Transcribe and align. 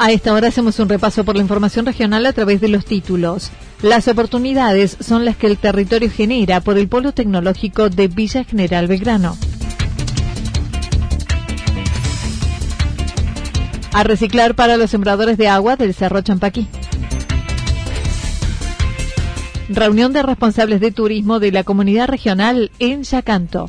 A 0.00 0.12
esta 0.12 0.32
hora 0.32 0.46
hacemos 0.46 0.78
un 0.78 0.88
repaso 0.88 1.24
por 1.24 1.34
la 1.34 1.42
información 1.42 1.84
regional 1.84 2.24
a 2.24 2.32
través 2.32 2.60
de 2.60 2.68
los 2.68 2.84
títulos. 2.84 3.50
Las 3.82 4.06
oportunidades 4.06 4.96
son 5.00 5.24
las 5.24 5.36
que 5.36 5.48
el 5.48 5.58
territorio 5.58 6.08
genera 6.08 6.60
por 6.60 6.78
el 6.78 6.86
polo 6.86 7.12
tecnológico 7.12 7.90
de 7.90 8.06
Villa 8.06 8.44
General 8.44 8.86
Belgrano. 8.86 9.36
A 13.92 14.04
reciclar 14.04 14.54
para 14.54 14.76
los 14.76 14.90
sembradores 14.90 15.36
de 15.36 15.48
agua 15.48 15.74
del 15.74 15.94
Cerro 15.94 16.22
Champaquí. 16.22 16.68
Reunión 19.68 20.12
de 20.12 20.22
responsables 20.22 20.80
de 20.80 20.92
turismo 20.92 21.40
de 21.40 21.50
la 21.50 21.64
comunidad 21.64 22.06
regional 22.06 22.70
en 22.78 23.02
Yacanto. 23.02 23.68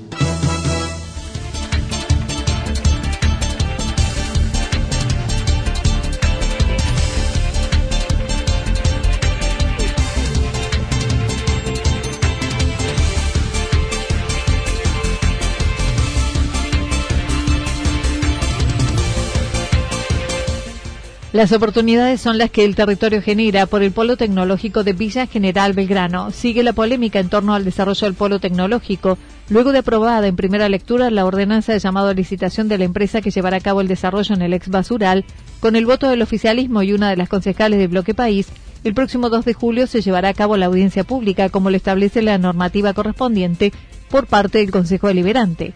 Las 21.33 21.53
oportunidades 21.53 22.19
son 22.19 22.37
las 22.37 22.51
que 22.51 22.65
el 22.65 22.75
territorio 22.75 23.21
genera 23.21 23.65
por 23.65 23.83
el 23.83 23.93
polo 23.93 24.17
tecnológico 24.17 24.83
de 24.83 24.91
Villa 24.91 25.27
General 25.27 25.71
Belgrano. 25.71 26.31
Sigue 26.31 26.61
la 26.61 26.73
polémica 26.73 27.19
en 27.19 27.29
torno 27.29 27.53
al 27.53 27.63
desarrollo 27.63 28.05
del 28.05 28.15
polo 28.15 28.39
tecnológico, 28.39 29.17
luego 29.47 29.71
de 29.71 29.77
aprobada 29.77 30.27
en 30.27 30.35
primera 30.35 30.67
lectura 30.67 31.09
la 31.09 31.25
ordenanza 31.25 31.71
de 31.71 31.79
llamado 31.79 32.09
a 32.09 32.13
licitación 32.13 32.67
de 32.67 32.77
la 32.77 32.83
empresa 32.83 33.21
que 33.21 33.31
llevará 33.31 33.57
a 33.57 33.61
cabo 33.61 33.79
el 33.79 33.87
desarrollo 33.87 34.35
en 34.35 34.41
el 34.41 34.53
ex 34.53 34.67
basural, 34.67 35.23
con 35.61 35.77
el 35.77 35.85
voto 35.85 36.09
del 36.09 36.21
oficialismo 36.21 36.83
y 36.83 36.91
una 36.91 37.09
de 37.09 37.15
las 37.15 37.29
concejales 37.29 37.79
de 37.79 37.87
Bloque 37.87 38.13
País, 38.13 38.47
el 38.83 38.93
próximo 38.93 39.29
2 39.29 39.45
de 39.45 39.53
julio 39.53 39.87
se 39.87 40.01
llevará 40.01 40.27
a 40.27 40.33
cabo 40.33 40.57
la 40.57 40.65
audiencia 40.65 41.05
pública, 41.05 41.47
como 41.47 41.69
lo 41.69 41.77
establece 41.77 42.21
la 42.21 42.39
normativa 42.39 42.93
correspondiente, 42.93 43.71
por 44.09 44.27
parte 44.27 44.57
del 44.57 44.71
Consejo 44.71 45.07
Deliberante. 45.07 45.73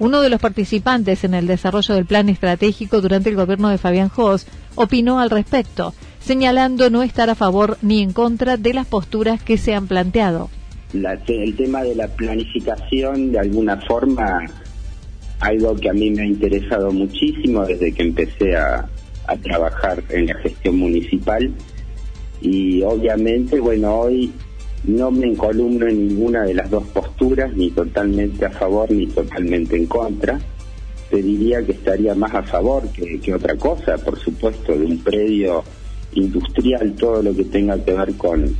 Uno 0.00 0.22
de 0.22 0.28
los 0.28 0.40
participantes 0.40 1.24
en 1.24 1.34
el 1.34 1.46
desarrollo 1.46 1.94
del 1.94 2.06
plan 2.06 2.28
estratégico 2.28 3.00
durante 3.00 3.30
el 3.30 3.36
gobierno 3.36 3.68
de 3.68 3.78
Fabián 3.78 4.08
Jos 4.08 4.46
opinó 4.78 5.20
al 5.20 5.30
respecto, 5.30 5.94
señalando 6.20 6.90
no 6.90 7.02
estar 7.02 7.30
a 7.30 7.34
favor 7.34 7.78
ni 7.82 8.02
en 8.02 8.12
contra 8.12 8.56
de 8.56 8.74
las 8.74 8.86
posturas 8.86 9.42
que 9.42 9.58
se 9.58 9.74
han 9.74 9.86
planteado. 9.86 10.50
el 10.92 11.56
tema 11.56 11.82
de 11.82 11.94
la 11.94 12.08
planificación, 12.08 13.32
de 13.32 13.38
alguna 13.38 13.76
forma, 13.82 14.46
algo 15.40 15.76
que 15.76 15.90
a 15.90 15.92
mí 15.92 16.10
me 16.10 16.22
ha 16.22 16.26
interesado 16.26 16.90
muchísimo 16.90 17.64
desde 17.66 17.92
que 17.92 18.02
empecé 18.02 18.56
a, 18.56 18.88
a 19.26 19.36
trabajar 19.36 20.02
en 20.08 20.26
la 20.26 20.34
gestión 20.36 20.78
municipal. 20.78 21.52
Y 22.40 22.82
obviamente, 22.82 23.60
bueno, 23.60 23.94
hoy 24.00 24.32
no 24.84 25.10
me 25.10 25.26
encolumno 25.26 25.86
en 25.86 26.08
ninguna 26.08 26.42
de 26.44 26.54
las 26.54 26.70
dos 26.70 26.84
posturas, 26.88 27.52
ni 27.54 27.70
totalmente 27.70 28.46
a 28.46 28.50
favor 28.50 28.90
ni 28.90 29.06
totalmente 29.06 29.76
en 29.76 29.86
contra. 29.86 30.38
Te 31.10 31.22
diría 31.22 31.62
que 31.64 31.72
estaría 31.72 32.14
más 32.14 32.34
a 32.34 32.42
favor 32.42 32.82
que, 32.92 33.32
otra 33.32 33.56
cosa, 33.56 33.96
por 33.96 34.18
supuesto, 34.18 34.72
de 34.72 34.84
un 34.84 34.98
predio 34.98 35.64
industrial, 36.12 36.94
todo 36.94 37.22
lo 37.22 37.34
que 37.34 37.44
tenga 37.44 37.82
que 37.82 37.92
ver 37.92 38.14
con 38.14 38.54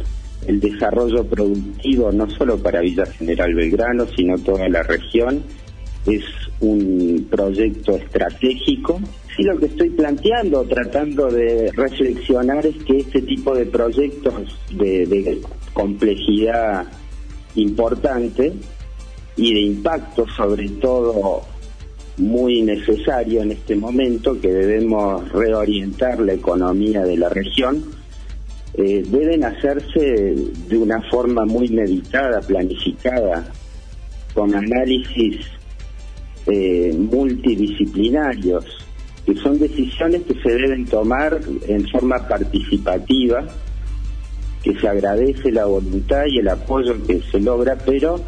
el 0.46 0.60
desarrollo 0.60 1.24
productivo, 1.24 2.10
no 2.10 2.28
solo 2.30 2.56
para 2.58 2.80
Villa 2.80 3.04
General 3.06 3.52
Belgrano, 3.54 4.06
sino 4.16 4.38
toda 4.38 4.68
la 4.68 4.82
región. 4.82 5.42
Es 6.06 6.24
un 6.60 7.26
proyecto 7.30 7.96
estratégico. 7.96 9.00
Sí, 9.36 9.42
lo 9.42 9.58
que 9.58 9.66
estoy 9.66 9.90
planteando, 9.90 10.64
tratando 10.64 11.26
de 11.28 11.70
reflexionar, 11.72 12.64
es 12.64 12.82
que 12.84 12.98
este 12.98 13.22
tipo 13.22 13.54
de 13.54 13.66
proyectos 13.66 14.58
de, 14.70 15.04
de 15.06 15.38
complejidad 15.74 16.86
importante 17.54 18.52
y 19.36 19.54
de 19.54 19.60
impacto 19.60 20.26
sobre 20.36 20.68
todo 20.68 21.42
muy 22.18 22.62
necesario 22.62 23.42
en 23.42 23.52
este 23.52 23.76
momento 23.76 24.40
que 24.40 24.52
debemos 24.52 25.30
reorientar 25.32 26.20
la 26.20 26.34
economía 26.34 27.02
de 27.02 27.16
la 27.16 27.28
región, 27.28 27.84
eh, 28.74 29.02
deben 29.08 29.44
hacerse 29.44 30.34
de 30.68 30.78
una 30.78 31.00
forma 31.10 31.44
muy 31.44 31.68
meditada, 31.68 32.40
planificada, 32.40 33.50
con 34.34 34.54
análisis 34.54 35.46
eh, 36.46 36.94
multidisciplinarios, 36.96 38.64
que 39.26 39.34
son 39.36 39.58
decisiones 39.58 40.22
que 40.22 40.34
se 40.40 40.50
deben 40.50 40.84
tomar 40.86 41.40
en 41.66 41.88
forma 41.88 42.26
participativa 42.28 43.46
que 44.62 44.78
se 44.78 44.88
agradece 44.88 45.52
la 45.52 45.66
voluntad 45.66 46.24
y 46.26 46.38
el 46.38 46.48
apoyo 46.48 46.94
que 47.06 47.20
se 47.30 47.40
logra, 47.40 47.76
pero 47.84 48.20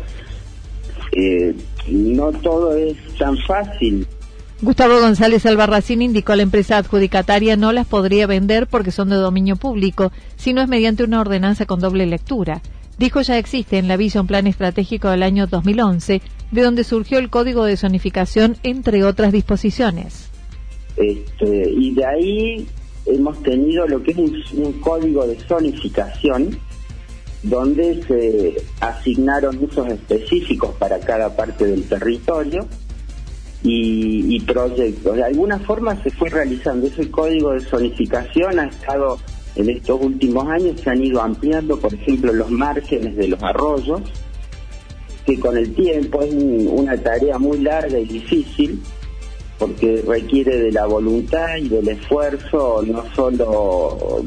eh, 1.13 1.55
no 1.89 2.33
todo 2.33 2.75
es 2.75 2.97
tan 3.19 3.37
fácil. 3.39 4.07
Gustavo 4.63 5.01
González 5.01 5.47
Albarracín 5.47 6.03
indicó 6.03 6.33
a 6.33 6.37
la 6.37 6.43
empresa 6.43 6.77
adjudicataria 6.77 7.57
no 7.57 7.73
las 7.73 7.87
podría 7.87 8.27
vender 8.27 8.67
porque 8.67 8.91
son 8.91 9.09
de 9.09 9.17
dominio 9.17 9.57
público, 9.57 10.13
sino 10.37 10.61
es 10.61 10.69
mediante 10.69 11.03
una 11.03 11.21
ordenanza 11.21 11.65
con 11.65 11.81
doble 11.81 12.05
lectura. 12.07 12.61
Dijo 12.99 13.23
ya 13.23 13.39
existe 13.39 13.79
en 13.79 13.89
la 13.89 13.97
visa 13.97 14.21
un 14.21 14.27
plan 14.27 14.47
estratégico 14.47 15.09
del 15.09 15.23
año 15.23 15.47
2011, 15.47 16.21
de 16.51 16.63
donde 16.63 16.85
surgió 16.85 17.19
el 17.19 17.31
código 17.31 17.65
de 17.65 17.79
zonificación, 17.79 18.59
entre 18.63 19.05
otras 19.05 19.33
disposiciones. 19.33 20.29
Este, 20.99 21.71
y 21.71 21.95
de 21.95 22.05
ahí 22.05 22.67
hemos 23.07 23.43
tenido 23.43 23.87
lo 23.87 24.03
que 24.03 24.11
es 24.11 24.19
un, 24.53 24.73
código 24.81 25.27
de 25.27 25.37
zonificación 25.37 26.59
donde 27.43 28.03
se 28.03 28.63
asignaron 28.81 29.63
usos 29.63 29.89
específicos 29.89 30.75
para 30.79 31.01
cada 31.01 31.35
parte 31.35 31.67
del 31.67 31.85
territorio 31.85 32.67
y, 33.63 34.41
proyectos. 34.41 35.17
De 35.17 35.25
alguna 35.25 35.59
forma 35.59 36.03
se 36.03 36.11
fue 36.11 36.29
realizando 36.29 36.87
ese 36.87 37.11
código 37.11 37.53
de 37.53 37.61
zonificación, 37.61 38.59
ha 38.59 38.67
estado 38.67 39.19
en 39.57 39.71
estos 39.71 40.01
últimos 40.01 40.49
años, 40.49 40.81
se 40.81 40.91
han 40.91 41.03
ido 41.03 41.21
ampliando, 41.21 41.79
por 41.79 41.93
ejemplo, 41.93 42.33
los 42.33 42.51
márgenes 42.51 43.17
de 43.17 43.29
los 43.29 43.43
arroyos, 43.43 44.01
que 45.27 45.39
con 45.39 45.57
el 45.57 45.75
tiempo 45.75 46.23
es 46.23 46.33
una 46.35 46.97
tarea 46.97 47.39
muy 47.39 47.59
larga 47.59 47.99
y 47.99 48.07
difícil 48.07 48.83
porque 49.61 50.03
requiere 50.07 50.57
de 50.57 50.73
la 50.73 50.87
voluntad 50.87 51.57
y 51.59 51.69
del 51.69 51.87
esfuerzo, 51.89 52.83
no 52.87 53.05
solo, 53.15 54.25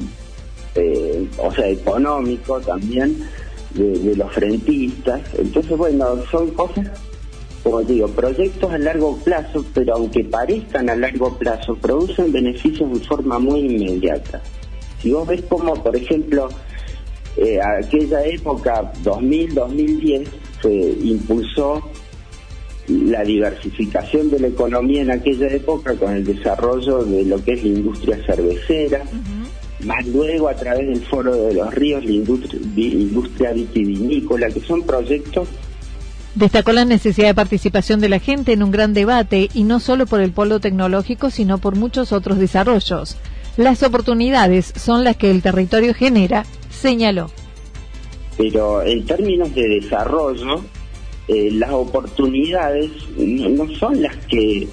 eh, 0.75 1.27
o 1.37 1.51
sea, 1.51 1.67
económico 1.67 2.59
también, 2.61 3.17
de, 3.73 4.15
los 4.15 4.31
frentistas. 4.31 5.21
Entonces, 5.37 5.77
bueno, 5.77 6.23
son 6.31 6.51
cosas, 6.51 6.87
como 7.63 7.81
digo, 7.81 8.07
proyectos 8.07 8.71
a 8.71 8.77
largo 8.77 9.17
plazo, 9.17 9.65
pero 9.73 9.95
aunque 9.95 10.23
parezcan 10.23 10.89
a 10.89 10.95
largo 10.95 11.37
plazo, 11.37 11.75
producen 11.75 12.31
beneficios 12.31 12.91
de 12.91 12.99
forma 13.05 13.39
muy 13.39 13.61
inmediata. 13.61 14.41
Si 15.01 15.11
vos 15.11 15.27
ves 15.27 15.43
como, 15.49 15.73
por 15.73 15.95
ejemplo, 15.95 16.49
eh, 17.37 17.59
aquella 17.61 18.23
época, 18.25 18.91
2000-2010, 19.03 20.27
se 20.61 20.71
impulsó 20.71 21.83
la 22.87 23.23
diversificación 23.23 24.29
de 24.29 24.39
la 24.39 24.47
economía 24.47 25.01
en 25.01 25.11
aquella 25.11 25.47
época 25.47 25.95
con 25.95 26.13
el 26.13 26.25
desarrollo 26.25 27.03
de 27.03 27.23
lo 27.25 27.43
que 27.43 27.53
es 27.53 27.63
la 27.63 27.69
industria 27.69 28.17
cervecera, 28.25 29.03
más 29.85 30.05
luego 30.07 30.49
a 30.49 30.55
través 30.55 30.87
del 30.87 31.01
Foro 31.05 31.35
de 31.35 31.53
los 31.53 31.73
Ríos, 31.73 32.03
la 32.05 32.11
industria, 32.11 32.59
industria 32.75 33.51
vitivinícola, 33.51 34.49
que 34.49 34.61
son 34.61 34.83
proyectos 34.83 35.47
Destacó 36.35 36.71
la 36.71 36.83
necesidad 36.83 37.27
de 37.27 37.35
participación 37.35 37.99
de 37.99 38.09
la 38.09 38.17
gente 38.17 38.53
en 38.53 38.63
un 38.63 38.71
gran 38.71 38.95
debate 38.95 39.49
y 39.53 39.63
no 39.65 39.79
solo 39.79 40.07
por 40.07 40.19
el 40.19 40.31
polo 40.31 40.59
tecnológico, 40.59 41.29
sino 41.29 41.59
por 41.59 41.75
muchos 41.75 42.11
otros 42.11 42.39
desarrollos. 42.39 43.17
Las 43.55 43.83
oportunidades 43.83 44.73
son 44.75 45.03
las 45.03 45.15
que 45.15 45.29
el 45.29 45.43
territorio 45.43 45.93
genera, 45.93 46.43
señaló. 46.71 47.29
Pero 48.35 48.81
en 48.81 49.05
términos 49.05 49.53
de 49.53 49.79
desarrollo, 49.79 50.61
eh, 51.27 51.51
las 51.51 51.69
oportunidades 51.69 52.89
no, 53.15 53.69
son 53.75 54.01
las 54.01 54.15
que 54.25 54.67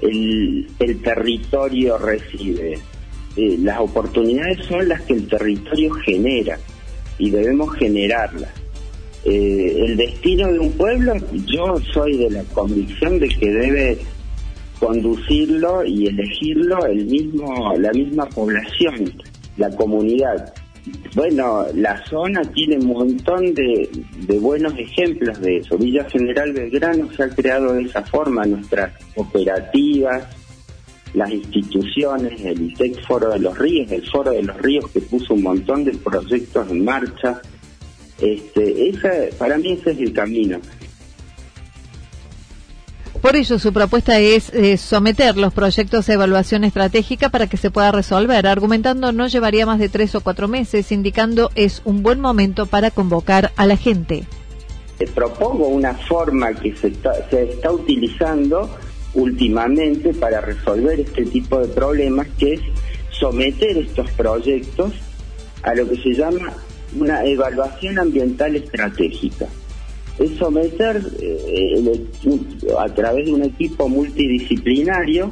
el, 0.00 0.68
territorio 1.02 1.98
recibe. 1.98 2.78
Eh, 3.36 3.56
las 3.60 3.80
oportunidades 3.80 4.64
son 4.66 4.88
las 4.88 5.00
que 5.02 5.14
el 5.14 5.26
territorio 5.26 5.92
genera 5.94 6.58
y 7.18 7.30
debemos 7.30 7.74
generarlas. 7.76 8.50
Eh, 9.24 9.84
el 9.86 9.96
destino 9.96 10.52
de 10.52 10.58
un 10.58 10.72
pueblo, 10.72 11.14
yo 11.46 11.76
soy 11.92 12.16
de 12.16 12.30
la 12.30 12.42
convicción 12.44 13.18
de 13.20 13.28
que 13.28 13.50
debe 13.50 13.98
conducirlo 14.80 15.84
y 15.84 16.08
elegirlo 16.08 16.84
el 16.86 17.06
mismo, 17.06 17.72
la 17.78 17.92
misma 17.92 18.26
población, 18.26 19.12
la 19.56 19.70
comunidad. 19.76 20.52
Bueno, 21.14 21.66
la 21.74 22.04
zona 22.06 22.42
tiene 22.42 22.78
un 22.78 22.86
montón 22.86 23.54
de, 23.54 23.88
buenos 24.40 24.74
ejemplos 24.76 25.40
de 25.40 25.58
eso. 25.58 25.78
Villa 25.78 26.04
General 26.10 26.52
Belgrano 26.52 27.08
se 27.12 27.22
ha 27.22 27.28
creado 27.28 27.74
de 27.74 27.82
esa 27.82 28.02
forma, 28.02 28.44
nuestras 28.44 28.92
cooperativas, 29.14 30.24
las 31.14 31.30
instituciones, 31.30 32.40
el 32.40 32.60
ITEC 32.62 33.06
Foro 33.06 33.30
de 33.30 33.38
los 33.38 33.58
Ríos, 33.58 33.90
el 33.92 34.08
Foro 34.08 34.30
de 34.30 34.42
los 34.42 34.56
Ríos 34.58 34.90
que 34.90 35.00
puso 35.00 35.34
un 35.34 35.42
montón 35.42 35.84
de 35.84 35.92
proyectos 35.92 36.70
en 36.70 36.84
marcha. 36.84 37.40
Este, 38.20 38.88
esa, 38.88 39.10
para 39.36 39.58
mí 39.58 39.72
ese 39.72 39.92
es 39.92 39.98
el 39.98 40.12
camino. 40.12 40.58
Por 43.20 43.36
ello, 43.36 43.58
su 43.58 43.72
propuesta 43.72 44.18
es 44.18 44.52
eh, 44.52 44.76
someter 44.76 45.36
los 45.36 45.52
proyectos 45.52 46.08
a 46.08 46.14
evaluación 46.14 46.64
estratégica 46.64 47.28
para 47.28 47.46
que 47.46 47.56
se 47.56 47.70
pueda 47.70 47.92
resolver, 47.92 48.46
argumentando 48.48 49.12
no 49.12 49.28
llevaría 49.28 49.64
más 49.64 49.78
de 49.78 49.88
tres 49.88 50.14
o 50.16 50.22
cuatro 50.22 50.48
meses, 50.48 50.90
indicando 50.90 51.50
es 51.54 51.82
un 51.84 52.02
buen 52.02 52.20
momento 52.20 52.66
para 52.66 52.90
convocar 52.90 53.52
a 53.56 53.66
la 53.66 53.76
gente. 53.76 54.24
propongo 55.14 55.68
una 55.68 55.94
forma 55.94 56.52
que 56.54 56.74
se 56.74 56.92
se 57.30 57.42
está 57.44 57.70
utilizando 57.70 58.68
últimamente 59.14 60.14
para 60.14 60.40
resolver 60.40 61.00
este 61.00 61.24
tipo 61.26 61.58
de 61.60 61.68
problemas, 61.68 62.26
que 62.38 62.54
es 62.54 62.60
someter 63.10 63.76
estos 63.76 64.10
proyectos 64.12 64.92
a 65.62 65.74
lo 65.74 65.88
que 65.88 65.96
se 65.96 66.14
llama 66.14 66.52
una 66.98 67.24
evaluación 67.24 67.98
ambiental 67.98 68.56
estratégica. 68.56 69.46
Es 70.18 70.30
someter 70.32 71.00
eh, 71.20 72.04
a 72.78 72.88
través 72.88 73.26
de 73.26 73.32
un 73.32 73.44
equipo 73.44 73.88
multidisciplinario 73.88 75.30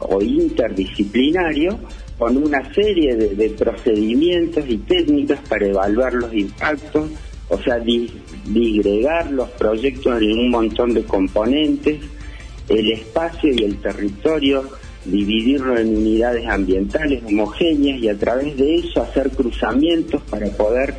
o 0.00 0.20
interdisciplinario 0.20 1.78
con 2.18 2.36
una 2.36 2.72
serie 2.72 3.14
de, 3.14 3.50
procedimientos 3.50 4.64
y 4.68 4.78
técnicas 4.78 5.38
para 5.48 5.66
evaluar 5.66 6.14
los 6.14 6.32
impactos, 6.32 7.10
o 7.48 7.58
sea, 7.58 7.78
digregar 7.78 9.30
los 9.30 9.50
proyectos 9.50 10.22
en 10.22 10.38
un 10.38 10.50
montón 10.50 10.94
de 10.94 11.04
componentes, 11.04 12.00
el 12.68 12.92
espacio 12.92 13.52
y 13.54 13.64
el 13.64 13.80
territorio, 13.80 14.68
dividirlo 15.04 15.78
en 15.78 15.96
unidades 15.96 16.46
ambientales 16.46 17.22
homogéneas 17.24 17.98
y 18.00 18.08
a 18.08 18.16
través 18.18 18.56
de 18.56 18.76
eso 18.76 19.02
hacer 19.02 19.30
cruzamientos 19.30 20.22
para 20.22 20.46
poder 20.48 20.94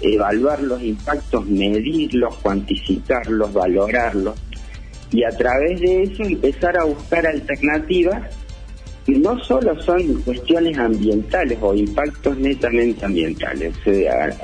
evaluar 0.00 0.62
los 0.62 0.82
impactos, 0.82 1.46
medirlos, 1.46 2.36
cuantificarlos, 2.36 3.52
valorarlos 3.52 4.34
y 5.12 5.24
a 5.24 5.30
través 5.30 5.80
de 5.80 6.04
eso 6.04 6.22
empezar 6.22 6.78
a 6.78 6.84
buscar 6.84 7.26
alternativas 7.26 8.34
que 9.04 9.18
no 9.18 9.42
solo 9.42 9.80
son 9.82 10.22
cuestiones 10.22 10.78
ambientales 10.78 11.58
o 11.60 11.74
impactos 11.74 12.36
netamente 12.38 13.04
ambientales, 13.04 13.74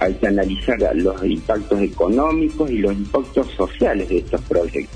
hay 0.00 0.14
que 0.14 0.26
analizar 0.26 0.78
los 0.94 1.24
impactos 1.24 1.80
económicos 1.80 2.70
y 2.70 2.78
los 2.78 2.92
impactos 2.92 3.46
sociales 3.56 4.08
de 4.08 4.18
estos 4.18 4.40
proyectos. 4.42 4.95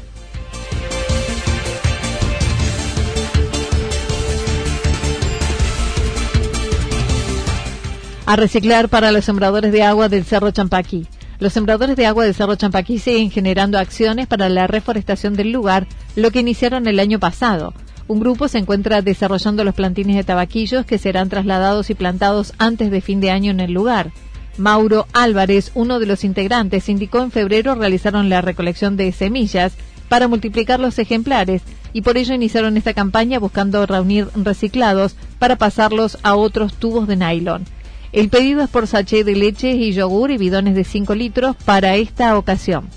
A 8.30 8.36
reciclar 8.36 8.88
para 8.88 9.10
los 9.10 9.24
sembradores 9.24 9.72
de 9.72 9.82
agua 9.82 10.08
del 10.08 10.24
Cerro 10.24 10.52
Champaquí. 10.52 11.04
Los 11.40 11.52
sembradores 11.52 11.96
de 11.96 12.06
agua 12.06 12.22
del 12.24 12.32
Cerro 12.36 12.54
Champaquí 12.54 13.00
siguen 13.00 13.28
generando 13.28 13.76
acciones 13.76 14.28
para 14.28 14.48
la 14.48 14.68
reforestación 14.68 15.34
del 15.34 15.50
lugar, 15.50 15.88
lo 16.14 16.30
que 16.30 16.38
iniciaron 16.38 16.86
el 16.86 17.00
año 17.00 17.18
pasado. 17.18 17.74
Un 18.06 18.20
grupo 18.20 18.46
se 18.46 18.58
encuentra 18.58 19.02
desarrollando 19.02 19.64
los 19.64 19.74
plantines 19.74 20.14
de 20.14 20.22
tabaquillos 20.22 20.86
que 20.86 20.98
serán 20.98 21.28
trasladados 21.28 21.90
y 21.90 21.96
plantados 21.96 22.54
antes 22.58 22.92
de 22.92 23.00
fin 23.00 23.20
de 23.20 23.32
año 23.32 23.50
en 23.50 23.58
el 23.58 23.72
lugar. 23.72 24.12
Mauro 24.58 25.08
Álvarez, 25.12 25.72
uno 25.74 25.98
de 25.98 26.06
los 26.06 26.22
integrantes, 26.22 26.88
indicó 26.88 27.22
en 27.22 27.32
febrero 27.32 27.74
realizaron 27.74 28.28
la 28.28 28.42
recolección 28.42 28.96
de 28.96 29.10
semillas 29.10 29.72
para 30.08 30.28
multiplicar 30.28 30.78
los 30.78 31.00
ejemplares 31.00 31.62
y 31.92 32.02
por 32.02 32.16
ello 32.16 32.32
iniciaron 32.32 32.76
esta 32.76 32.94
campaña 32.94 33.40
buscando 33.40 33.84
reunir 33.86 34.28
reciclados 34.36 35.16
para 35.40 35.56
pasarlos 35.56 36.16
a 36.22 36.36
otros 36.36 36.74
tubos 36.74 37.08
de 37.08 37.16
nylon. 37.16 37.64
El 38.12 38.28
pedido 38.28 38.62
es 38.62 38.70
por 38.70 38.88
sachet 38.88 39.24
de 39.24 39.36
leche 39.36 39.70
y 39.70 39.92
yogur 39.92 40.32
y 40.32 40.38
bidones 40.38 40.74
de 40.74 40.82
5 40.82 41.14
litros 41.14 41.54
para 41.64 41.94
esta 41.94 42.36
ocasión. 42.36 42.88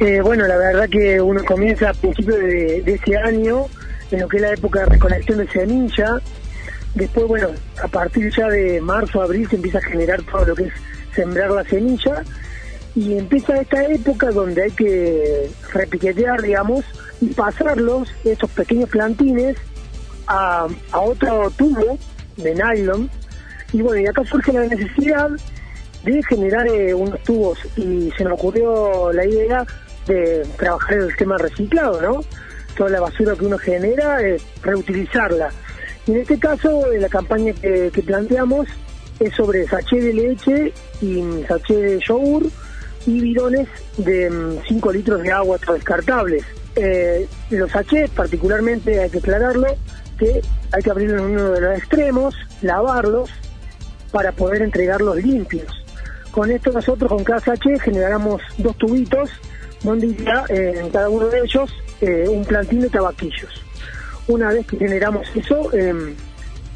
Eh, 0.00 0.20
bueno, 0.20 0.48
la 0.48 0.56
verdad 0.56 0.88
que 0.88 1.20
uno 1.20 1.44
comienza 1.44 1.90
a 1.90 1.94
principios 1.94 2.38
de, 2.38 2.78
ese 2.84 3.16
año, 3.16 3.66
en 4.10 4.20
lo 4.20 4.28
que 4.28 4.38
es 4.38 4.42
la 4.42 4.52
época 4.52 4.80
de 4.80 4.86
recolección 4.86 5.38
de 5.38 5.48
semilla. 5.48 6.20
Después, 6.96 7.26
bueno, 7.28 7.48
a 7.80 7.86
partir 7.86 8.32
ya 8.36 8.48
de 8.48 8.80
marzo, 8.80 9.22
abril 9.22 9.48
se 9.48 9.56
empieza 9.56 9.78
a 9.78 9.82
generar 9.82 10.20
todo 10.22 10.44
lo 10.44 10.56
que 10.56 10.64
es 10.64 10.72
sembrar 11.14 11.52
la 11.52 11.62
semilla. 11.64 12.24
Y 12.96 13.16
empieza 13.16 13.60
esta 13.60 13.84
época 13.84 14.30
donde 14.32 14.64
hay 14.64 14.70
que 14.72 15.50
repiquetear, 15.72 16.42
digamos, 16.42 16.84
y 17.20 17.26
pasarlos, 17.26 18.12
esos 18.24 18.50
pequeños 18.50 18.88
plantines, 18.88 19.56
a, 20.26 20.66
a 20.90 21.00
otro 21.00 21.52
tubo 21.56 21.98
de 22.36 22.54
nylon 22.54 23.08
y 23.74 23.82
bueno, 23.82 24.00
y 24.00 24.06
acá 24.06 24.22
surge 24.24 24.52
la 24.52 24.66
necesidad 24.66 25.30
de 26.04 26.22
generar 26.22 26.64
eh, 26.68 26.94
unos 26.94 27.20
tubos 27.24 27.58
y 27.76 28.08
se 28.16 28.24
me 28.24 28.30
ocurrió 28.30 29.12
la 29.12 29.26
idea 29.26 29.66
de 30.06 30.46
trabajar 30.56 30.98
el 30.98 31.16
tema 31.16 31.38
reciclado, 31.38 32.00
¿no? 32.00 32.20
Toda 32.76 32.90
la 32.90 33.00
basura 33.00 33.34
que 33.34 33.46
uno 33.46 33.58
genera, 33.58 34.22
eh, 34.22 34.40
reutilizarla. 34.62 35.50
Y 36.06 36.12
en 36.12 36.18
este 36.18 36.38
caso, 36.38 36.86
la 36.96 37.08
campaña 37.08 37.52
que, 37.52 37.90
planteamos 38.06 38.68
es 39.18 39.34
sobre 39.34 39.66
sachet 39.66 40.02
de 40.02 40.12
leche 40.12 40.72
y 41.00 41.42
sachet 41.48 41.76
de 41.76 42.00
yogur 42.06 42.46
y 43.06 43.20
bidones 43.20 43.68
de 43.96 44.60
5 44.68 44.88
mm, 44.88 44.92
litros 44.92 45.22
de 45.22 45.32
agua 45.32 45.58
descartables. 45.58 46.44
Eh, 46.76 47.26
los 47.50 47.72
sachets, 47.72 48.10
particularmente, 48.10 49.00
hay 49.00 49.10
que 49.10 49.18
aclararlo, 49.18 49.66
que 50.16 50.42
hay 50.70 50.82
que 50.82 50.90
abrirlos 50.90 51.22
en 51.22 51.26
uno 51.26 51.50
de 51.50 51.60
los 51.60 51.78
extremos, 51.78 52.36
lavarlos, 52.62 53.30
para 54.14 54.30
poder 54.30 54.62
entregarlos 54.62 55.16
limpios. 55.16 55.66
Con 56.30 56.48
esto 56.52 56.70
nosotros 56.70 57.10
con 57.10 57.24
cada 57.24 57.40
sachet 57.40 57.80
generamos 57.80 58.40
dos 58.58 58.78
tubitos 58.78 59.28
donde 59.82 60.06
eh, 60.06 60.74
en 60.80 60.88
cada 60.90 61.08
uno 61.08 61.26
de 61.26 61.40
ellos 61.40 61.68
eh, 62.00 62.26
un 62.28 62.44
plantín 62.44 62.82
de 62.82 62.90
tabaquillos. 62.90 63.50
Una 64.28 64.50
vez 64.50 64.68
que 64.68 64.76
generamos 64.76 65.26
eso, 65.34 65.74
em, 65.74 66.14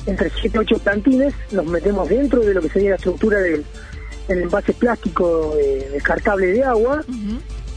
entre 0.07 0.31
7 0.31 0.51
y 0.53 0.59
8 0.59 0.79
plantines, 0.81 1.33
los 1.53 1.65
metemos 1.67 2.09
dentro 2.09 2.41
de 2.41 2.55
lo 2.55 2.61
que 2.61 2.71
sería 2.71 2.91
la 2.91 2.97
estructura 2.97 3.39
del, 3.39 3.65
envase 4.29 4.73
plástico 4.73 5.55
eh, 5.57 5.91
descartable 5.93 6.49
de 6.49 6.65
agua 6.65 7.05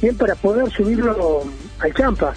bien 0.02 0.18
para 0.18 0.34
poder 0.34 0.72
subirlo 0.72 1.44
al 1.78 1.94
Champa. 1.94 2.34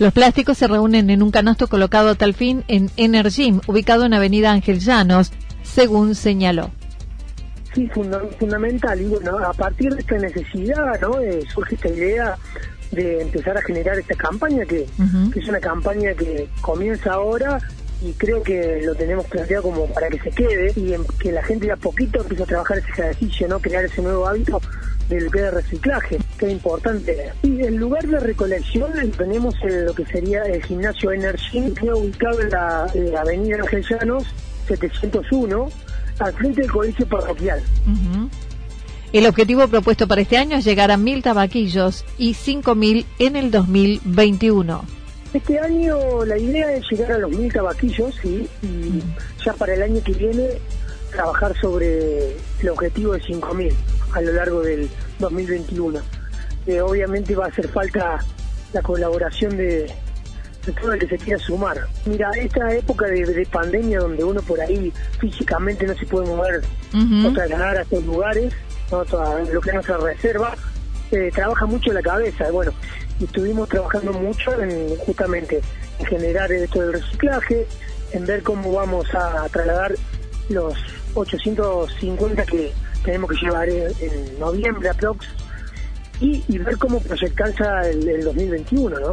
Los 0.00 0.12
plásticos 0.12 0.58
se 0.58 0.66
reúnen 0.66 1.08
en 1.08 1.22
un 1.22 1.30
canasto 1.30 1.68
colocado 1.68 2.10
a 2.10 2.14
tal 2.16 2.34
fin 2.34 2.64
en 2.66 2.90
Energym, 2.96 3.60
ubicado 3.68 4.04
en 4.06 4.14
Avenida 4.14 4.50
Ángel 4.50 4.80
Llanos, 4.80 5.30
según 5.74 6.14
señaló. 6.14 6.70
Sí, 7.74 7.88
fundamental. 8.38 9.00
Y 9.00 9.04
bueno, 9.04 9.38
a 9.38 9.52
partir 9.52 9.94
de 9.94 10.00
esta 10.00 10.16
necesidad, 10.16 11.00
¿no? 11.00 11.20
Eh, 11.20 11.44
surge 11.52 11.74
esta 11.74 11.88
idea 11.88 12.36
de 12.90 13.20
empezar 13.20 13.56
a 13.56 13.62
generar 13.62 13.98
esta 13.98 14.14
campaña, 14.14 14.64
que, 14.64 14.86
que 15.32 15.38
es 15.38 15.48
una 15.48 15.60
campaña 15.60 16.14
que 16.14 16.48
comienza 16.62 17.12
ahora 17.12 17.58
y 18.00 18.12
creo 18.12 18.42
que 18.42 18.80
lo 18.84 18.94
tenemos 18.94 19.26
planteado 19.26 19.64
como 19.64 19.86
para 19.86 20.08
que 20.08 20.18
se 20.20 20.30
quede 20.30 20.72
y 20.76 20.94
que 21.18 21.32
la 21.32 21.42
gente 21.42 21.66
de 21.66 21.72
a 21.72 21.76
poquito 21.76 22.20
empiece 22.20 22.44
a 22.44 22.46
trabajar 22.46 22.78
ese 22.78 22.90
ejercicio, 22.90 23.48
¿no? 23.48 23.58
Crear 23.58 23.84
ese 23.84 24.02
nuevo 24.02 24.26
hábito 24.26 24.60
del 25.08 25.30
que 25.30 25.40
de 25.40 25.50
reciclaje, 25.50 26.18
que 26.38 26.46
es 26.46 26.52
importante. 26.52 27.32
Y 27.42 27.62
el 27.62 27.76
lugar 27.76 28.06
de 28.06 28.20
recolección 28.20 28.92
tenemos 29.16 29.54
en 29.62 29.86
lo 29.86 29.94
que 29.94 30.04
sería 30.06 30.42
el 30.44 30.62
gimnasio 30.64 31.12
Energy, 31.12 31.74
ubicado 31.82 32.40
en 32.40 32.50
la, 32.50 33.20
avenida 33.20 33.56
Ángel 33.58 33.84
Llanos 33.88 34.24
701, 34.76 35.68
al 36.18 36.32
frente 36.32 36.62
del 36.62 36.70
colegio 36.70 37.06
parroquial. 37.06 37.62
El 39.12 39.26
objetivo 39.26 39.66
propuesto 39.68 40.06
para 40.06 40.20
este 40.20 40.36
año 40.36 40.58
es 40.58 40.64
llegar 40.64 40.90
a 40.90 40.96
mil 40.96 41.22
tabaquillos 41.22 42.04
y 42.18 42.34
cinco 42.34 42.74
mil 42.74 43.06
en 43.18 43.36
el 43.36 43.50
2021. 43.50 44.84
Este 45.32 45.58
año 45.58 46.24
la 46.24 46.38
idea 46.38 46.72
es 46.72 46.84
llegar 46.90 47.12
a 47.12 47.18
los 47.18 47.30
mil 47.30 47.52
tabaquillos 47.52 48.14
y 48.24 48.48
ya 49.44 49.52
para 49.54 49.74
el 49.74 49.82
año 49.82 50.02
que 50.02 50.12
viene 50.12 50.48
trabajar 51.10 51.54
sobre 51.58 52.36
el 52.60 52.68
objetivo 52.68 53.14
de 53.14 53.22
cinco 53.22 53.54
mil 53.54 53.74
a 54.12 54.20
lo 54.20 54.32
largo 54.32 54.62
del 54.62 54.88
2021. 55.18 56.00
Eh, 56.66 56.80
obviamente 56.80 57.34
va 57.34 57.46
a 57.46 57.48
hacer 57.48 57.68
falta 57.68 58.18
la 58.72 58.82
colaboración 58.82 59.56
de, 59.56 59.90
todo 60.80 60.92
el 60.92 60.98
que 61.00 61.08
se 61.08 61.18
quiera 61.18 61.38
sumar. 61.38 61.78
Mira, 62.04 62.30
esta 62.36 62.72
época 62.72 63.06
de, 63.06 63.46
pandemia 63.50 64.00
donde 64.00 64.24
uno 64.24 64.40
por 64.42 64.60
ahí 64.60 64.92
físicamente 65.18 65.86
no 65.86 65.94
se 65.94 66.06
puede 66.06 66.26
mover 66.26 66.62
o 67.26 67.32
trasladar 67.32 67.78
a 67.78 67.82
estos 67.82 68.04
lugares, 68.04 68.52
¿no? 68.90 69.04
lo 69.52 69.60
que 69.60 69.70
es 69.70 69.74
nuestra 69.74 69.96
reserva, 69.98 70.54
eh, 71.10 71.30
trabaja 71.34 71.66
mucho 71.66 71.92
la 71.92 72.02
cabeza. 72.02 72.50
Bueno, 72.50 72.72
estuvimos 73.20 73.68
trabajando 73.68 74.12
mucho 74.12 74.60
en 74.60 74.96
justamente 74.98 75.60
en 75.98 76.06
generar 76.06 76.50
esto 76.52 76.80
del 76.80 76.92
reciclaje, 76.94 77.66
en 78.12 78.26
ver 78.26 78.42
cómo 78.42 78.72
vamos 78.72 79.06
a 79.14 79.48
trasladar 79.48 79.94
los 80.48 80.74
850 81.14 82.44
que 82.44 82.72
tenemos 83.04 83.30
que 83.30 83.36
llevar 83.36 83.68
en, 83.68 84.38
noviembre 84.38 84.88
aprox 84.88 85.26
y, 86.20 86.42
y 86.48 86.58
ver 86.58 86.76
cómo 86.78 87.00
proyectarse 87.00 87.64
el, 87.90 88.08
el 88.08 88.24
2021, 88.24 89.00
¿no? 89.00 89.12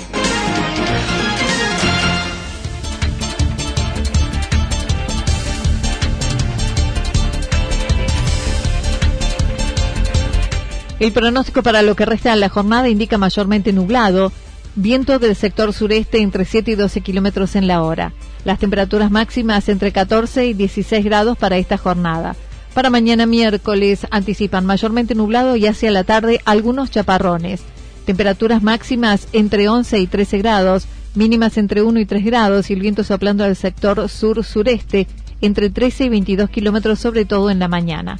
El 11.01 11.11
pronóstico 11.11 11.63
para 11.63 11.81
lo 11.81 11.95
que 11.95 12.05
resta 12.05 12.29
de 12.29 12.37
la 12.37 12.47
jornada 12.47 12.87
indica 12.87 13.17
mayormente 13.17 13.73
nublado, 13.73 14.31
Viento 14.75 15.19
del 15.19 15.35
sector 15.35 15.73
sureste 15.73 16.21
entre 16.21 16.45
7 16.45 16.71
y 16.71 16.75
12 16.75 17.01
kilómetros 17.01 17.57
en 17.57 17.67
la 17.67 17.81
hora. 17.81 18.13
Las 18.45 18.59
temperaturas 18.59 19.11
máximas 19.11 19.67
entre 19.67 19.91
14 19.91 20.45
y 20.45 20.53
16 20.53 21.03
grados 21.03 21.37
para 21.37 21.57
esta 21.57 21.77
jornada. 21.77 22.37
Para 22.73 22.89
mañana 22.89 23.25
miércoles 23.25 24.07
anticipan 24.11 24.65
mayormente 24.65 25.13
nublado 25.13 25.57
y 25.57 25.65
hacia 25.65 25.91
la 25.91 26.05
tarde 26.05 26.39
algunos 26.45 26.89
chaparrones. 26.89 27.61
Temperaturas 28.05 28.63
máximas 28.63 29.27
entre 29.33 29.67
11 29.67 29.99
y 29.99 30.07
13 30.07 30.37
grados, 30.37 30.87
mínimas 31.15 31.57
entre 31.57 31.81
1 31.81 31.99
y 31.99 32.05
3 32.05 32.23
grados 32.23 32.69
y 32.69 32.73
el 32.73 32.79
viento 32.79 33.03
soplando 33.03 33.43
al 33.43 33.57
sector 33.57 34.07
sur-sureste 34.07 35.07
entre 35.41 35.69
13 35.69 36.05
y 36.05 36.09
22 36.09 36.49
kilómetros 36.49 36.99
sobre 36.99 37.25
todo 37.25 37.49
en 37.49 37.59
la 37.59 37.67
mañana. 37.67 38.19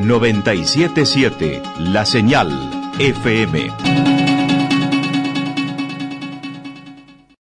977 0.00 1.62
La 1.78 2.04
Señal 2.04 2.48
FM. 2.98 4.09